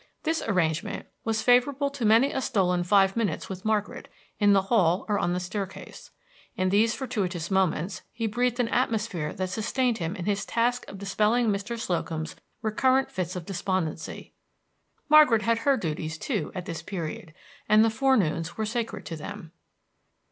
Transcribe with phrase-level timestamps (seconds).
[0.23, 4.07] This arrangement was favorable to many a stolen five minutes with Margaret,
[4.39, 6.09] in the hall or on the staircase.
[6.57, 10.97] In these fortuitous moments he breathed an atmosphere that sustained him in his task of
[10.97, 11.77] dispelling Mr.
[11.77, 14.33] Slocum's recurrent fits of despondency.
[15.07, 17.31] Margaret had her duties, too, at this period,
[17.69, 19.51] and the forenoons were sacred to them.